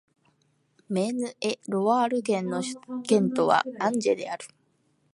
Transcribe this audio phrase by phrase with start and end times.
[0.89, 2.63] メーヌ＝エ＝ロワール県の
[3.03, 4.45] 県都はアンジェである